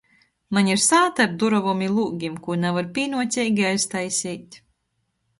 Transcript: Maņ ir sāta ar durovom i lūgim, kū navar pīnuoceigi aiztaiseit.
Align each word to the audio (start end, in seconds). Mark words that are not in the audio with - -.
Maņ 0.57 0.69
ir 0.69 0.79
sāta 0.83 1.25
ar 1.27 1.35
durovom 1.43 1.83
i 1.87 1.89
lūgim, 1.97 2.39
kū 2.47 2.55
navar 2.61 2.87
pīnuoceigi 2.95 3.67
aiztaiseit. 3.73 4.57